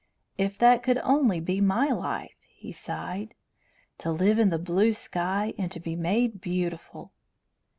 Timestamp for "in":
4.39-4.49